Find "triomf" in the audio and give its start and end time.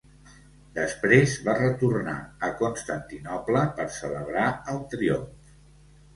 4.97-5.55